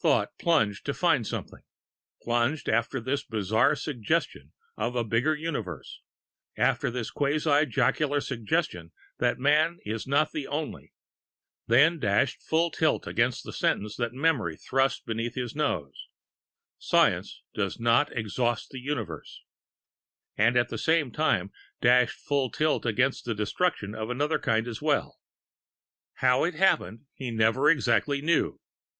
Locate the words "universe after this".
5.34-7.10